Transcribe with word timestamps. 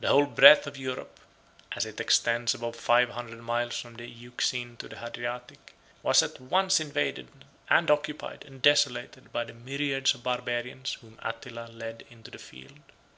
The 0.00 0.08
whole 0.08 0.24
breadth 0.24 0.66
of 0.66 0.78
Europe, 0.78 1.20
as 1.72 1.84
it 1.84 2.00
extends 2.00 2.54
above 2.54 2.74
five 2.74 3.10
hundred 3.10 3.42
miles 3.42 3.78
from 3.78 3.96
the 3.96 4.06
Euxine 4.08 4.78
to 4.78 4.88
the 4.88 4.96
Hadriatic, 4.96 5.74
was 6.02 6.22
at 6.22 6.40
once 6.40 6.80
invaded, 6.80 7.28
and 7.68 7.90
occupied, 7.90 8.46
and 8.46 8.62
desolated, 8.62 9.30
by 9.30 9.44
the 9.44 9.52
myriads 9.52 10.14
of 10.14 10.22
Barbarians 10.22 10.94
whom 11.02 11.18
Attila 11.22 11.68
led 11.70 12.06
into 12.08 12.30
the 12.30 12.38
field. 12.38 12.80